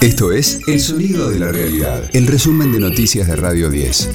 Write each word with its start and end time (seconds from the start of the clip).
Esto 0.00 0.32
es 0.32 0.60
El 0.66 0.80
Sonido 0.80 1.28
de 1.28 1.38
la 1.38 1.52
Realidad, 1.52 2.08
el 2.14 2.26
resumen 2.26 2.72
de 2.72 2.80
noticias 2.80 3.26
de 3.26 3.36
Radio 3.36 3.68
10. 3.68 4.08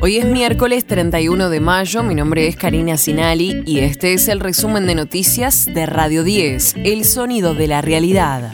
Hoy 0.00 0.18
es 0.18 0.24
miércoles 0.24 0.86
31 0.86 1.50
de 1.50 1.58
mayo, 1.58 2.04
mi 2.04 2.14
nombre 2.14 2.46
es 2.46 2.54
Karina 2.54 2.96
Sinali 2.96 3.64
y 3.66 3.80
este 3.80 4.12
es 4.12 4.28
el 4.28 4.38
resumen 4.38 4.86
de 4.86 4.94
noticias 4.94 5.64
de 5.66 5.84
Radio 5.84 6.22
10, 6.22 6.76
El 6.84 7.04
Sonido 7.04 7.56
de 7.56 7.66
la 7.66 7.82
Realidad. 7.82 8.52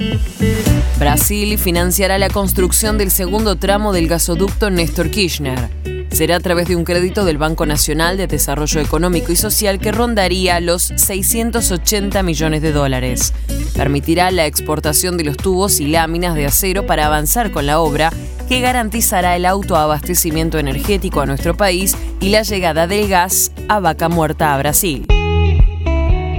Brasil 0.98 1.58
financiará 1.58 2.16
la 2.16 2.30
construcción 2.30 2.96
del 2.96 3.10
segundo 3.10 3.56
tramo 3.56 3.92
del 3.92 4.08
gasoducto 4.08 4.70
Néstor 4.70 5.10
Kirchner. 5.10 5.68
Será 6.10 6.36
a 6.36 6.40
través 6.40 6.68
de 6.68 6.76
un 6.76 6.84
crédito 6.84 7.26
del 7.26 7.36
Banco 7.36 7.66
Nacional 7.66 8.16
de 8.16 8.26
Desarrollo 8.26 8.80
Económico 8.80 9.30
y 9.30 9.36
Social 9.36 9.78
que 9.78 9.92
rondaría 9.92 10.58
los 10.60 10.84
680 10.96 12.22
millones 12.22 12.62
de 12.62 12.72
dólares. 12.72 13.34
Permitirá 13.76 14.30
la 14.30 14.46
exportación 14.46 15.18
de 15.18 15.24
los 15.24 15.36
tubos 15.36 15.80
y 15.80 15.86
láminas 15.86 16.34
de 16.34 16.46
acero 16.46 16.86
para 16.86 17.06
avanzar 17.06 17.50
con 17.50 17.66
la 17.66 17.78
obra 17.78 18.10
que 18.48 18.60
garantizará 18.60 19.36
el 19.36 19.44
autoabastecimiento 19.44 20.58
energético 20.58 21.20
a 21.20 21.26
nuestro 21.26 21.56
país 21.56 21.96
y 22.20 22.30
la 22.30 22.42
llegada 22.42 22.86
del 22.86 23.08
gas 23.08 23.52
a 23.68 23.80
vaca 23.80 24.08
muerta 24.08 24.54
a 24.54 24.58
Brasil. 24.58 25.06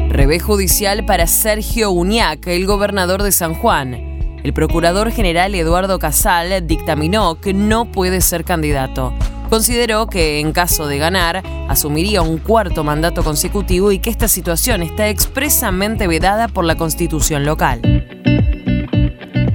Revés 0.10 0.42
judicial 0.42 1.06
para 1.06 1.28
Sergio 1.28 1.92
Uñac, 1.92 2.48
el 2.48 2.66
gobernador 2.66 3.22
de 3.22 3.32
San 3.32 3.54
Juan. 3.54 4.40
El 4.44 4.54
procurador 4.54 5.12
general 5.12 5.54
Eduardo 5.54 6.00
Casal 6.00 6.66
dictaminó 6.66 7.40
que 7.40 7.54
no 7.54 7.92
puede 7.92 8.22
ser 8.22 8.46
candidato. 8.46 9.14
Consideró 9.50 10.08
que 10.08 10.40
en 10.40 10.52
caso 10.52 10.88
de 10.88 10.98
ganar, 10.98 11.42
asumiría 11.70 12.22
un 12.22 12.38
cuarto 12.38 12.84
mandato 12.84 13.24
consecutivo 13.24 13.92
y 13.92 14.00
que 14.00 14.10
esta 14.10 14.28
situación 14.28 14.84
está 14.84 15.08
expresamente 15.08 16.08
vedada 16.08 16.48
por 16.48 16.66
la 16.66 16.76
constitución 16.76 17.46
local. 17.46 17.82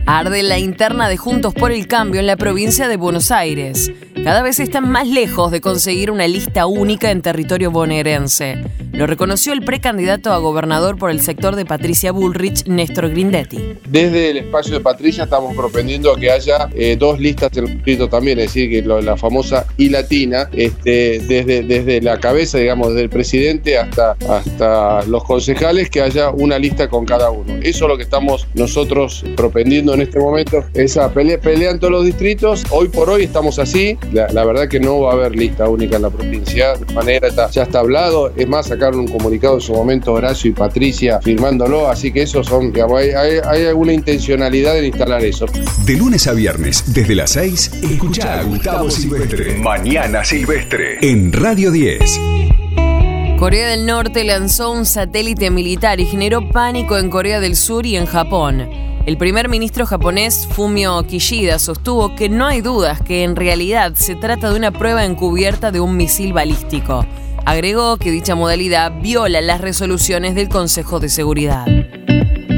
Arde 0.07 0.43
la 0.43 0.59
interna 0.59 1.09
de 1.09 1.17
Juntos 1.17 1.55
por 1.55 1.73
el 1.73 1.87
Cambio 1.87 2.21
en 2.21 2.27
la 2.27 2.37
provincia 2.37 2.89
de 2.89 2.97
Buenos 2.97 3.31
Aires. 3.31 3.93
Cada 4.25 4.42
vez 4.42 4.61
están 4.61 4.89
más 4.89 5.09
lejos 5.09 5.51
de 5.51 5.61
conseguir 5.61 6.09
una 6.12 6.28
lista 6.28 6.67
única 6.67 7.11
en 7.11 7.23
territorio 7.23 7.73
bonaerense. 7.73 8.62
Lo 8.92 9.06
reconoció 9.06 9.53
el 9.53 9.62
precandidato 9.62 10.33
a 10.33 10.39
gobernador 10.39 10.97
por 10.97 11.11
el 11.11 11.20
sector 11.20 11.56
de 11.56 11.65
Patricia 11.65 12.12
Bullrich, 12.12 12.67
Néstor 12.67 13.09
Grindetti. 13.09 13.78
Desde 13.89 14.31
el 14.31 14.37
espacio 14.37 14.75
de 14.75 14.81
Patricia 14.81 15.25
estamos 15.25 15.56
propendiendo 15.56 16.15
que 16.15 16.31
haya 16.31 16.69
eh, 16.75 16.97
dos 16.97 17.19
listas 17.19 17.56
en 17.56 17.65
el 17.65 17.73
distrito 17.73 18.09
también, 18.09 18.39
es 18.39 18.47
decir, 18.47 18.70
que 18.70 18.83
la 19.03 19.17
famosa 19.17 19.67
I 19.78 19.89
latina, 19.89 20.48
este, 20.53 21.19
desde, 21.20 22.00
la 22.00 22.20
cabeza, 22.20 22.59
digamos, 22.59 22.89
desde 22.91 23.03
el 23.03 23.11
presidente 23.11 23.78
hasta, 23.78 24.12
hasta 24.28 25.05
los 25.06 25.25
concejales, 25.25 25.91
que 25.91 26.03
haya 26.03 26.31
una 26.31 26.59
lista 26.59 26.89
con 26.89 27.06
cada 27.06 27.31
uno. 27.31 27.55
Eso 27.62 27.84
es 27.87 27.89
lo 27.89 27.97
que 27.97 28.05
estamos 28.05 28.47
nosotros 28.55 29.25
propendiendo 29.37 29.95
en 29.95 30.03
este 30.03 30.20
momento. 30.20 30.65
Esa 30.75 31.12
pelea, 31.12 31.41
pelea 31.41 31.70
en 31.70 31.81
todos 31.81 31.93
los 31.93 32.05
distritos. 32.05 32.65
Hoy 32.70 32.89
por 32.89 33.11
hoy 33.11 33.25
estamos 33.25 33.59
así. 33.59 33.98
La, 34.13 34.45
verdad 34.45 34.69
que 34.69 34.79
no 34.79 35.01
va 35.01 35.13
a 35.13 35.15
haber 35.15 35.35
lista 35.35 35.69
única 35.69 35.97
en 35.97 36.03
la 36.03 36.11
provincia. 36.11 36.75
De 36.75 36.93
manera 36.95 37.29
ya 37.51 37.63
está 37.63 37.81
hablado. 37.81 38.33
Es 38.37 38.49
más, 38.49 38.71
acá 38.71 38.91
un 38.91 39.09
comunicado 39.09 39.55
en 39.55 39.61
su 39.61 39.73
momento 39.73 40.13
Horacio 40.13 40.51
y 40.51 40.55
Patricia 40.55 41.21
firmándolo, 41.21 41.89
así 41.89 42.13
que 42.13 42.23
eso 42.23 42.45
son, 42.45 42.73
hay, 42.97 43.65
alguna 43.67 43.93
intencionalidad 43.93 44.79
en 44.79 44.87
instalar 44.87 45.25
eso. 45.25 45.47
De 45.87 45.97
lunes 45.97 46.27
a 46.27 46.33
viernes, 46.33 46.85
desde 46.93 47.15
las 47.15 47.31
6, 47.31 47.71
escucha 47.83 48.41
a 48.41 48.43
Gustavo 48.45 48.91
Silvestre. 48.91 49.57
Mañana 49.59 50.25
Silvestre. 50.25 50.99
En 51.01 51.33
Radio 51.33 51.71
10. 51.71 52.21
Corea 53.39 53.69
del 53.69 53.87
Norte 53.87 54.23
lanzó 54.25 54.71
un 54.71 54.87
satélite 54.87 55.51
militar 55.51 55.99
y 55.99 56.07
generó 56.07 56.49
pánico 56.49 56.97
en 56.97 57.11
Corea 57.11 57.41
del 57.41 57.57
Sur 57.57 57.87
y 57.87 57.97
en 57.97 58.07
Japón. 58.07 58.92
El 59.05 59.19
primer 59.19 59.48
ministro 59.48 59.84
japonés 59.84 60.47
Fumio 60.47 61.03
Kishida 61.03 61.58
sostuvo 61.58 62.14
que 62.14 62.28
no 62.28 62.47
hay 62.47 62.61
dudas 62.61 63.03
que 63.03 63.25
en 63.25 63.34
realidad 63.34 63.94
se 63.97 64.14
trata 64.14 64.50
de 64.50 64.56
una 64.56 64.70
prueba 64.70 65.05
encubierta 65.05 65.72
de 65.72 65.81
un 65.81 65.97
misil 65.97 66.32
balístico. 66.32 67.04
Agregó 67.44 67.97
que 67.97 68.12
dicha 68.12 68.37
modalidad 68.37 68.93
viola 69.03 69.41
las 69.41 69.60
resoluciones 69.60 70.37
del 70.37 70.49
Consejo 70.49 71.00
de 71.00 71.09
Seguridad. 71.09 71.66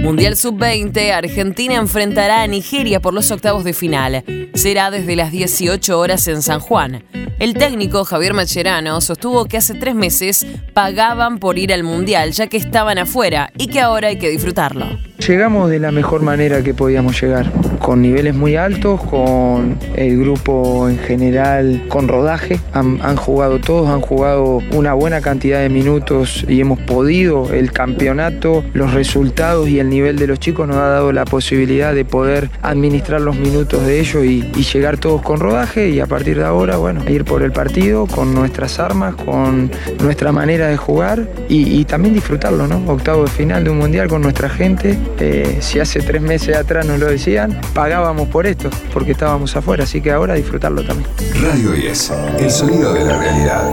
Mundial 0.02 0.36
Sub-20, 0.36 1.12
Argentina 1.12 1.76
enfrentará 1.76 2.42
a 2.42 2.46
Nigeria 2.46 3.00
por 3.00 3.14
los 3.14 3.30
octavos 3.30 3.64
de 3.64 3.72
final. 3.72 4.22
Será 4.52 4.90
desde 4.90 5.16
las 5.16 5.32
18 5.32 5.98
horas 5.98 6.28
en 6.28 6.42
San 6.42 6.60
Juan. 6.60 7.04
El 7.38 7.54
técnico 7.54 8.04
Javier 8.04 8.34
Macherano 8.34 9.00
sostuvo 9.00 9.46
que 9.46 9.56
hace 9.56 9.74
tres 9.74 9.94
meses 9.94 10.46
pagaban 10.74 11.38
por 11.38 11.58
ir 11.58 11.72
al 11.72 11.84
Mundial 11.84 12.32
ya 12.32 12.48
que 12.48 12.58
estaban 12.58 12.98
afuera 12.98 13.50
y 13.56 13.68
que 13.68 13.80
ahora 13.80 14.08
hay 14.08 14.18
que 14.18 14.28
disfrutarlo. 14.28 15.13
Llegamos 15.26 15.70
de 15.70 15.78
la 15.78 15.90
mejor 15.90 16.20
manera 16.20 16.62
que 16.62 16.74
podíamos 16.74 17.18
llegar, 17.18 17.50
con 17.78 18.02
niveles 18.02 18.34
muy 18.34 18.56
altos, 18.56 19.00
con 19.00 19.78
el 19.96 20.18
grupo 20.18 20.86
en 20.86 20.98
general 20.98 21.84
con 21.88 22.08
rodaje. 22.08 22.60
Han, 22.74 23.16
jugado 23.16 23.58
todos, 23.58 23.88
han 23.88 24.02
jugado 24.02 24.60
una 24.72 24.92
buena 24.92 25.22
cantidad 25.22 25.60
de 25.60 25.70
minutos 25.70 26.44
y 26.46 26.60
hemos 26.60 26.78
podido, 26.80 27.50
el 27.54 27.72
campeonato, 27.72 28.64
los 28.74 28.92
resultados 28.92 29.66
y 29.70 29.78
el 29.78 29.88
nivel 29.88 30.18
de 30.18 30.26
los 30.26 30.40
chicos 30.40 30.68
nos 30.68 30.76
ha 30.76 30.88
dado 30.88 31.10
la 31.10 31.24
posibilidad 31.24 31.94
de 31.94 32.04
poder 32.04 32.50
administrar 32.60 33.22
los 33.22 33.36
minutos 33.36 33.86
de 33.86 34.00
ellos 34.00 34.24
y, 34.24 34.42
llegar 34.74 34.98
todos 34.98 35.22
con 35.22 35.38
rodaje 35.38 35.90
y 35.90 36.00
a 36.00 36.06
partir 36.06 36.36
de 36.36 36.44
ahora, 36.44 36.78
bueno, 36.78 37.00
ir 37.08 37.24
por 37.24 37.42
el 37.42 37.52
partido 37.52 38.06
con 38.06 38.34
nuestras 38.34 38.80
armas, 38.80 39.14
con 39.14 39.70
nuestra 40.02 40.32
manera 40.32 40.66
de 40.66 40.76
jugar 40.76 41.28
y, 41.48 41.84
también 41.84 42.12
disfrutarlo, 42.12 42.66
¿no? 42.66 42.82
Octavo 42.86 43.24
de 43.24 43.30
final 43.30 43.62
de 43.62 43.70
un 43.70 43.78
mundial 43.78 44.08
con 44.08 44.20
nuestra 44.20 44.48
gente 44.48 44.98
eh, 45.18 45.58
si 45.60 45.80
hace 45.80 46.00
tres 46.00 46.20
meses 46.20 46.56
atrás 46.56 46.86
nos 46.86 46.98
lo 46.98 47.06
decían, 47.06 47.60
pagábamos 47.74 48.28
por 48.28 48.46
esto, 48.46 48.70
porque 48.92 49.12
estábamos 49.12 49.54
afuera, 49.56 49.84
así 49.84 50.00
que 50.00 50.10
ahora 50.10 50.34
disfrutarlo 50.34 50.84
también. 50.84 51.08
Radio 51.42 51.72
10, 51.72 52.12
el 52.40 52.50
sonido 52.50 52.92
de 52.92 53.04
la 53.04 53.18
realidad. 53.18 53.70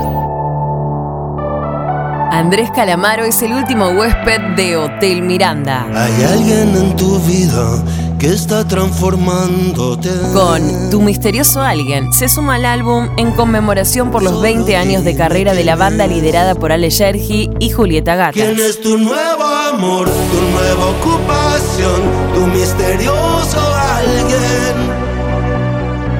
Andrés 2.31 2.71
Calamaro 2.71 3.25
es 3.25 3.41
el 3.41 3.51
último 3.51 3.89
huésped 3.89 4.55
de 4.55 4.77
Hotel 4.77 5.21
Miranda. 5.21 5.85
Hay 5.93 6.23
alguien 6.23 6.75
en 6.75 6.95
tu 6.95 7.19
vida 7.19 7.83
que 8.21 8.27
está 8.27 8.67
transformándote. 8.67 10.11
Con 10.31 10.91
Tu 10.91 11.01
misterioso 11.01 11.59
alguien 11.59 12.13
se 12.13 12.29
suma 12.29 12.55
al 12.55 12.65
álbum 12.65 13.09
en 13.17 13.31
conmemoración 13.31 14.11
por 14.11 14.21
los 14.21 14.39
20 14.43 14.75
años 14.75 15.03
de 15.03 15.15
carrera 15.15 15.55
de 15.55 15.63
la 15.63 15.75
banda 15.75 16.05
liderada 16.05 16.53
por 16.53 16.71
Ale 16.71 16.91
Yergi 16.91 17.49
y 17.57 17.71
Julieta 17.71 18.15
Gata. 18.15 18.33
¿Quién 18.33 18.59
es 18.59 18.79
tu 18.79 18.99
nuevo 18.99 19.43
amor, 19.43 20.07
tu 20.07 20.41
nueva 20.51 20.85
ocupación, 20.85 22.01
tu 22.35 22.45
misterioso 22.45 23.59
alguien? 23.97 24.75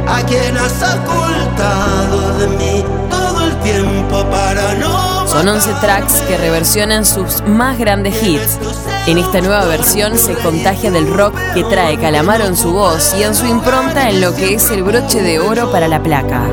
¿A 0.08 0.26
quien 0.26 0.58
has 0.58 0.82
ocultado 0.82 2.40
de 2.40 2.48
mí 2.48 2.84
todo 3.12 3.46
el 3.46 3.56
tiempo 3.60 4.26
para 4.32 4.74
no 4.74 5.28
son 5.28 5.48
11 5.48 5.74
tracks 5.80 6.22
que 6.28 6.38
reversionan 6.38 7.06
sus 7.06 7.42
más 7.48 7.80
grandes 7.80 8.22
hits. 8.22 8.60
En 9.08 9.18
esta 9.18 9.42
nueva 9.42 9.66
versión 9.66 10.16
se 10.18 10.36
contagia 10.36 10.92
del 10.92 11.12
rock 11.12 11.36
que 11.56 11.64
trae 11.64 11.98
Calamaro 11.98 12.46
en 12.46 12.56
su 12.56 12.72
voz 12.72 13.16
y 13.18 13.24
en 13.24 13.34
su 13.34 13.48
impronta 13.48 14.10
en 14.10 14.22
lo 14.22 14.36
que 14.36 14.54
es 14.54 14.70
el 14.70 14.84
broche 14.84 15.24
de 15.24 15.40
oro 15.40 15.72
para 15.72 15.88
la 15.88 16.04
placa. 16.04 16.44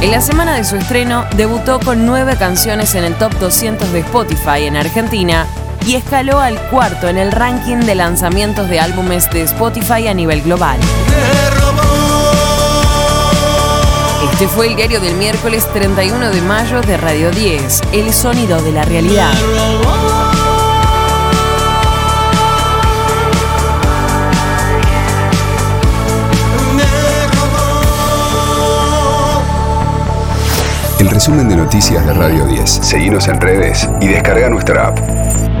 En 0.00 0.10
la 0.12 0.20
semana 0.20 0.54
de 0.54 0.64
su 0.64 0.76
estreno, 0.76 1.24
debutó 1.36 1.80
con 1.80 2.06
nueve 2.06 2.36
canciones 2.38 2.94
en 2.94 3.02
el 3.02 3.16
top 3.16 3.34
200 3.40 3.92
de 3.92 4.00
Spotify 4.00 4.66
en 4.66 4.76
Argentina 4.76 5.46
y 5.84 5.96
escaló 5.96 6.38
al 6.38 6.60
cuarto 6.68 7.08
en 7.08 7.18
el 7.18 7.32
ranking 7.32 7.78
de 7.78 7.96
lanzamientos 7.96 8.68
de 8.68 8.78
álbumes 8.78 9.28
de 9.30 9.42
Spotify 9.42 10.06
a 10.06 10.14
nivel 10.14 10.42
global. 10.42 10.78
Este 14.32 14.48
fue 14.48 14.68
el 14.68 14.76
diario 14.76 15.00
del 15.00 15.14
miércoles 15.14 15.66
31 15.72 16.30
de 16.30 16.42
mayo 16.42 16.80
de 16.82 16.96
Radio 16.96 17.30
10, 17.30 17.82
El 17.92 18.12
Sonido 18.12 18.60
de 18.60 18.72
la 18.72 18.84
Realidad. 18.84 19.32
El 30.98 31.08
resumen 31.08 31.48
de 31.48 31.56
noticias 31.56 32.04
de 32.06 32.12
Radio 32.12 32.46
10. 32.46 32.70
Seguimos 32.70 33.28
en 33.28 33.40
redes 33.40 33.88
y 34.00 34.08
descarga 34.08 34.48
nuestra 34.48 34.88
app. 34.88 35.55